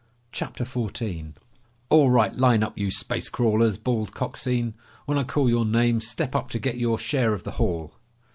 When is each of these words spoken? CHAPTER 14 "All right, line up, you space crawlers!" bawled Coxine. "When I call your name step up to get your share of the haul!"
CHAPTER 0.31 0.65
14 0.65 1.35
"All 1.89 2.09
right, 2.09 2.35
line 2.35 2.63
up, 2.63 2.75
you 2.75 2.89
space 2.89 3.29
crawlers!" 3.29 3.77
bawled 3.77 4.15
Coxine. 4.15 4.73
"When 5.05 5.19
I 5.19 5.23
call 5.23 5.47
your 5.47 5.63
name 5.63 5.99
step 6.01 6.35
up 6.35 6.49
to 6.49 6.59
get 6.59 6.77
your 6.79 6.97
share 6.97 7.35
of 7.35 7.43
the 7.43 7.51
haul!" 7.61 7.93